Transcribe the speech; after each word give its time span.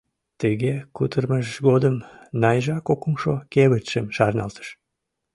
Тыге 0.39 0.73
кутырымыж 0.95 1.47
годым 1.67 1.95
Найжа 2.41 2.77
кокымшо 2.87 3.33
кевытшым 3.53 4.05
шарналтыш. 4.15 4.67